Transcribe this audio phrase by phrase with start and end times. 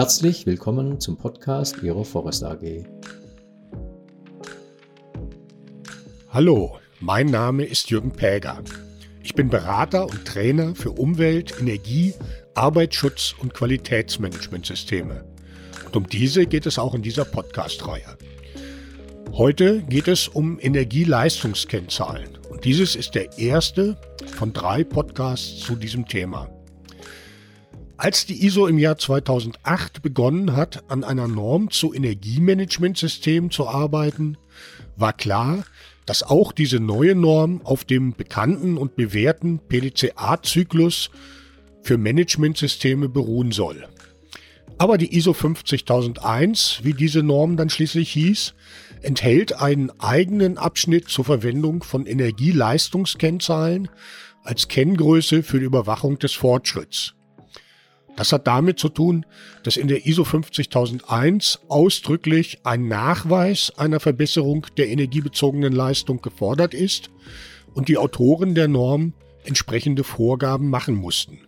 [0.00, 2.86] Herzlich willkommen zum Podcast Ihrer Forest AG.
[6.30, 8.62] Hallo, mein Name ist Jürgen Päger.
[9.22, 12.14] Ich bin Berater und Trainer für Umwelt, Energie,
[12.54, 15.22] Arbeitsschutz und Qualitätsmanagementsysteme.
[15.84, 18.16] Und um diese geht es auch in dieser Podcast-Reihe.
[19.32, 22.38] Heute geht es um Energieleistungskennzahlen.
[22.48, 23.98] Und dieses ist der erste
[24.38, 26.48] von drei Podcasts zu diesem Thema.
[28.02, 34.38] Als die ISO im Jahr 2008 begonnen hat, an einer Norm zu Energiemanagementsystemen zu arbeiten,
[34.96, 35.64] war klar,
[36.06, 41.10] dass auch diese neue Norm auf dem bekannten und bewährten PDCA-Zyklus
[41.82, 43.86] für Managementsysteme beruhen soll.
[44.78, 48.54] Aber die ISO 50001, wie diese Norm dann schließlich hieß,
[49.02, 53.90] enthält einen eigenen Abschnitt zur Verwendung von Energieleistungskennzahlen
[54.42, 57.14] als Kenngröße für die Überwachung des Fortschritts.
[58.16, 59.24] Das hat damit zu tun,
[59.62, 67.10] dass in der ISO 50001 ausdrücklich ein Nachweis einer Verbesserung der energiebezogenen Leistung gefordert ist
[67.74, 71.40] und die Autoren der Norm entsprechende Vorgaben machen mussten.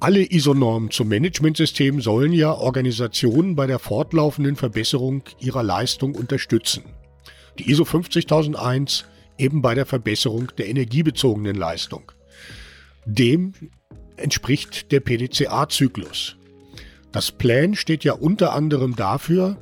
[0.00, 6.84] Alle ISO-Normen zum Managementsystem sollen ja Organisationen bei der fortlaufenden Verbesserung ihrer Leistung unterstützen.
[7.58, 9.06] Die ISO 50001
[9.38, 12.12] eben bei der Verbesserung der energiebezogenen Leistung.
[13.06, 13.54] Dem
[14.18, 16.36] entspricht der PDCA-Zyklus.
[17.12, 19.56] Das Plan steht ja unter anderem dafür,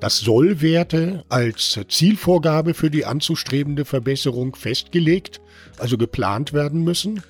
[0.00, 5.40] dass Sollwerte als Zielvorgabe für die anzustrebende Verbesserung festgelegt,
[5.78, 7.22] also geplant werden müssen.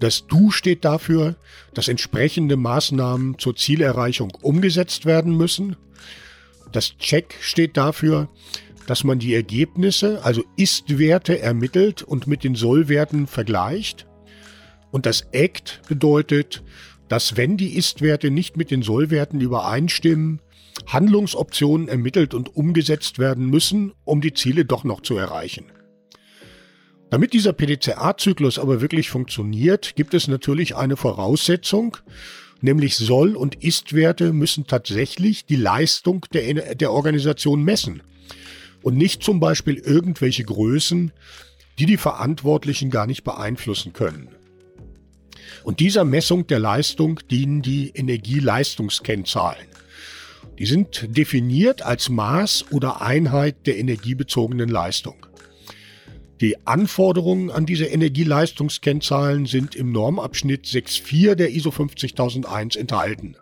[0.00, 1.36] Das Du steht dafür,
[1.74, 5.76] dass entsprechende Maßnahmen zur Zielerreichung umgesetzt werden müssen.
[6.72, 8.28] Das Check steht dafür,
[8.86, 14.05] dass man die Ergebnisse, also Ist-Werte ermittelt und mit den Sollwerten vergleicht.
[14.96, 16.62] Und das ACT bedeutet,
[17.10, 20.40] dass wenn die Ist-Werte nicht mit den Sollwerten übereinstimmen,
[20.86, 25.66] Handlungsoptionen ermittelt und umgesetzt werden müssen, um die Ziele doch noch zu erreichen.
[27.10, 31.98] Damit dieser PDCA-Zyklus aber wirklich funktioniert, gibt es natürlich eine Voraussetzung,
[32.62, 38.02] nämlich Soll- und Ist-Werte müssen tatsächlich die Leistung der, der Organisation messen
[38.80, 41.12] und nicht zum Beispiel irgendwelche Größen,
[41.78, 44.35] die die Verantwortlichen gar nicht beeinflussen können.
[45.64, 49.66] Und dieser Messung der Leistung dienen die Energieleistungskennzahlen.
[50.58, 55.26] Die sind definiert als Maß oder Einheit der energiebezogenen Leistung.
[56.40, 63.36] Die Anforderungen an diese Energieleistungskennzahlen sind im Normabschnitt 6.4 der ISO 50001 enthalten.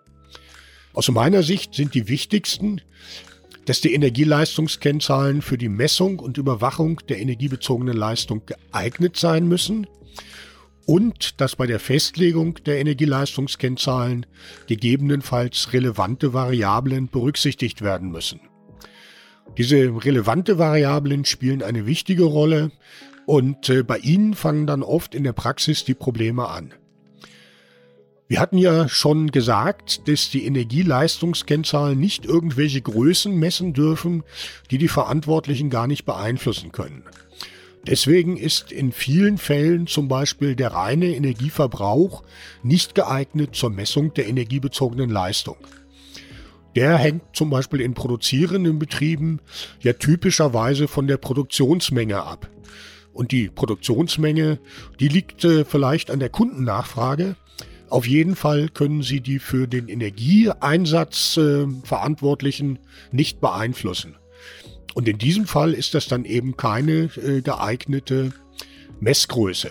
[0.93, 2.81] Aus meiner Sicht sind die wichtigsten,
[3.65, 9.87] dass die Energieleistungskennzahlen für die Messung und Überwachung der energiebezogenen Leistung geeignet sein müssen
[10.87, 14.27] und dass bei der Festlegung der Energieleistungskennzahlen
[14.67, 18.41] gegebenenfalls relevante Variablen berücksichtigt werden müssen.
[19.57, 22.73] Diese relevante Variablen spielen eine wichtige Rolle
[23.27, 26.75] und äh, bei ihnen fangen dann oft in der Praxis die Probleme an.
[28.27, 34.25] Wir hatten ja schon gesagt, dass die Energieleistungskennzahlen nicht irgendwelche Größen messen dürfen,
[34.71, 37.05] die die Verantwortlichen gar nicht beeinflussen können.
[37.87, 42.23] Deswegen ist in vielen Fällen zum Beispiel der reine Energieverbrauch
[42.63, 45.57] nicht geeignet zur Messung der energiebezogenen Leistung.
[46.77, 49.41] Der hängt zum Beispiel in produzierenden Betrieben
[49.81, 52.51] ja typischerweise von der Produktionsmenge ab.
[53.13, 54.59] Und die Produktionsmenge,
[54.99, 57.37] die liegt äh, vielleicht an der Kundennachfrage.
[57.91, 62.81] Auf jeden Fall können Sie die für den Energieeinsatz äh, Verantwortlichen
[63.13, 64.17] nicht beeinflussen.
[64.95, 68.33] Und in diesem Fall ist das dann eben keine äh, geeignete
[69.01, 69.71] Messgröße.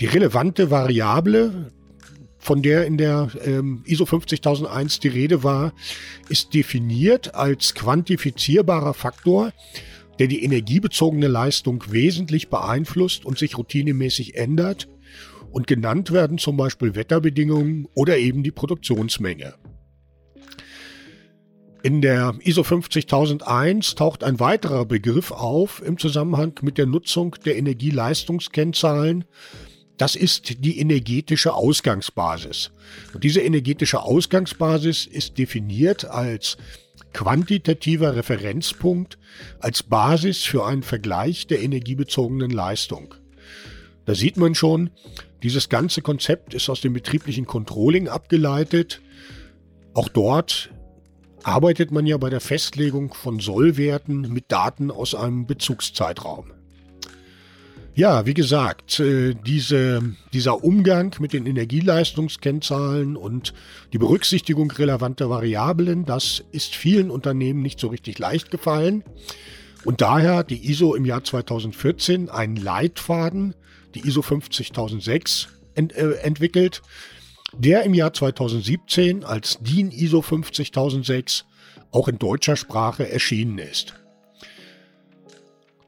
[0.00, 1.72] Die relevante Variable,
[2.38, 5.72] von der in der ähm, ISO 50001 die Rede war,
[6.28, 9.52] ist definiert als quantifizierbarer Faktor,
[10.18, 14.88] der die energiebezogene Leistung wesentlich beeinflusst und sich routinemäßig ändert.
[15.50, 19.54] Und genannt werden zum Beispiel Wetterbedingungen oder eben die Produktionsmenge.
[21.82, 27.56] In der ISO 50001 taucht ein weiterer Begriff auf im Zusammenhang mit der Nutzung der
[27.56, 29.24] Energieleistungskennzahlen.
[29.96, 32.70] Das ist die energetische Ausgangsbasis.
[33.14, 36.56] Und diese energetische Ausgangsbasis ist definiert als
[37.12, 39.18] quantitativer Referenzpunkt,
[39.58, 43.16] als Basis für einen Vergleich der energiebezogenen Leistung.
[44.04, 44.90] Da sieht man schon,
[45.42, 49.02] dieses ganze Konzept ist aus dem betrieblichen Controlling abgeleitet.
[49.94, 50.70] Auch dort
[51.44, 56.52] arbeitet man ja bei der Festlegung von Sollwerten mit Daten aus einem Bezugszeitraum.
[57.94, 60.02] Ja, wie gesagt, äh, diese,
[60.32, 63.52] dieser Umgang mit den Energieleistungskennzahlen und
[63.92, 69.04] die Berücksichtigung relevanter Variablen, das ist vielen Unternehmen nicht so richtig leicht gefallen.
[69.84, 73.54] Und daher hat die ISO im Jahr 2014 einen Leitfaden,
[73.94, 76.80] die ISO 50006, ent, äh, entwickelt,
[77.56, 81.44] der im Jahr 2017 als DIN ISO 50006
[81.90, 83.94] auch in deutscher Sprache erschienen ist.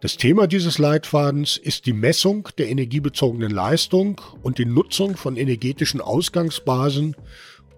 [0.00, 6.02] Das Thema dieses Leitfadens ist die Messung der energiebezogenen Leistung und die Nutzung von energetischen
[6.02, 7.16] Ausgangsbasen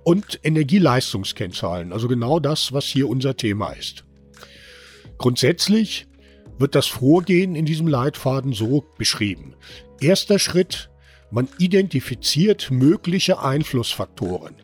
[0.02, 4.04] und Energieleistungskennzahlen, also genau das, was hier unser Thema ist.
[5.18, 6.08] Grundsätzlich
[6.58, 9.54] wird das Vorgehen in diesem Leitfaden so beschrieben.
[10.00, 10.90] Erster Schritt
[11.36, 14.54] man identifiziert mögliche Einflussfaktoren.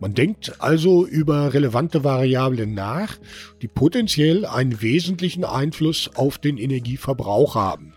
[0.00, 3.16] Man denkt also über relevante Variablen nach,
[3.62, 7.94] die potenziell einen wesentlichen Einfluss auf den Energieverbrauch haben.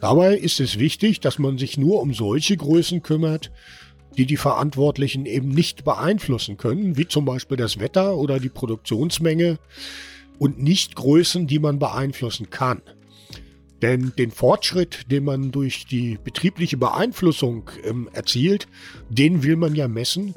[0.00, 3.52] Dabei ist es wichtig, dass man sich nur um solche Größen kümmert,
[4.16, 9.60] die die Verantwortlichen eben nicht beeinflussen können, wie zum Beispiel das Wetter oder die Produktionsmenge,
[10.40, 12.82] und nicht Größen, die man beeinflussen kann.
[13.84, 18.66] Denn den Fortschritt, den man durch die betriebliche Beeinflussung ähm, erzielt,
[19.10, 20.34] den will man ja messen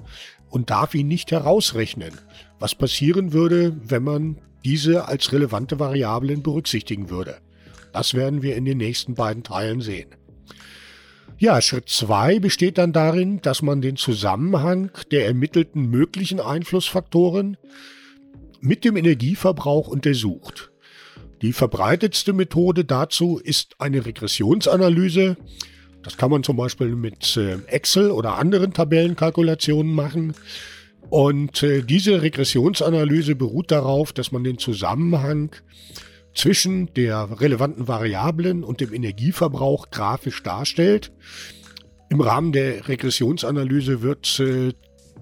[0.49, 2.11] und darf ihn nicht herausrechnen.
[2.59, 7.37] Was passieren würde, wenn man diese als relevante Variablen berücksichtigen würde.
[7.93, 10.09] Das werden wir in den nächsten beiden Teilen sehen.
[11.37, 17.55] Ja, Schritt 2 besteht dann darin, dass man den Zusammenhang der ermittelten möglichen Einflussfaktoren
[18.59, 20.69] mit dem Energieverbrauch untersucht.
[21.41, 25.37] Die verbreitetste Methode dazu ist eine Regressionsanalyse.
[26.03, 30.33] Das kann man zum Beispiel mit äh, Excel oder anderen Tabellenkalkulationen machen.
[31.09, 35.55] Und äh, diese Regressionsanalyse beruht darauf, dass man den Zusammenhang
[36.33, 41.11] zwischen der relevanten Variablen und dem Energieverbrauch grafisch darstellt.
[42.09, 44.73] Im Rahmen der Regressionsanalyse wird äh,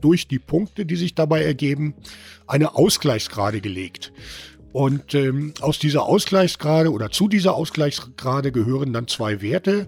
[0.01, 1.95] durch die Punkte, die sich dabei ergeben,
[2.47, 4.12] eine Ausgleichsgrade gelegt.
[4.75, 9.88] Und ähm, aus dieser Ausgleichsgrade oder zu dieser Ausgleichsgrade gehören dann zwei Werte,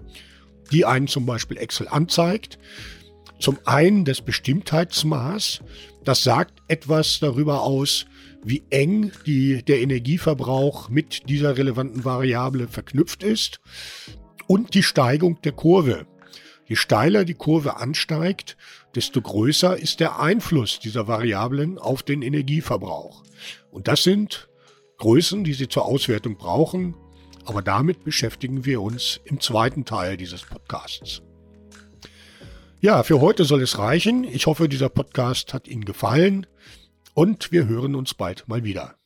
[0.72, 2.58] die einen zum Beispiel Excel anzeigt.
[3.38, 5.60] Zum einen das Bestimmtheitsmaß,
[6.04, 8.06] das sagt etwas darüber aus,
[8.42, 13.60] wie eng die, der Energieverbrauch mit dieser relevanten Variable verknüpft ist.
[14.46, 16.06] Und die Steigung der Kurve.
[16.64, 18.56] Je steiler die Kurve ansteigt,
[18.94, 23.22] desto größer ist der Einfluss dieser Variablen auf den Energieverbrauch.
[23.70, 24.47] Und das sind
[24.98, 26.94] Größen, die Sie zur Auswertung brauchen.
[27.44, 31.22] Aber damit beschäftigen wir uns im zweiten Teil dieses Podcasts.
[32.80, 34.24] Ja, für heute soll es reichen.
[34.24, 36.46] Ich hoffe, dieser Podcast hat Ihnen gefallen
[37.14, 38.97] und wir hören uns bald mal wieder.